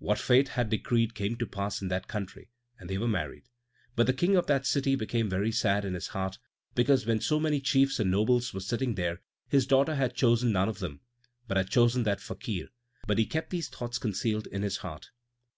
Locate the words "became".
4.96-5.30